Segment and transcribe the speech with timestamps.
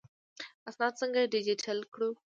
[0.69, 2.09] اسناد څنګه ډیجیټل کړو؟